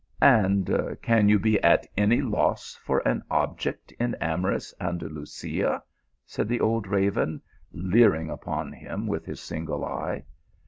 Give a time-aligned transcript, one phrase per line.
[0.23, 5.83] "And can you be at any loss for an object in am orous Andalusia,"
[6.25, 7.39] said the old raven,
[7.71, 10.25] leering upon trim wiLi his single eye.